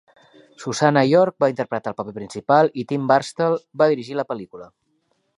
Susannah 0.61 1.03
York 1.09 1.35
va 1.43 1.49
interpretar 1.51 1.91
el 1.93 1.97
paper 1.99 2.13
principal 2.15 2.71
i 2.83 2.85
Tim 2.93 3.05
Burstall 3.11 3.57
va 3.83 3.89
dirigir 3.93 4.17
la 4.21 4.27
pel·lícula. 4.33 4.69